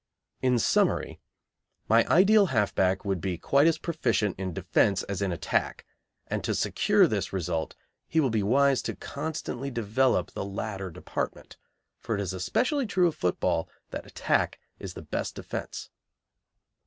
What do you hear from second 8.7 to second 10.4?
to constantly develop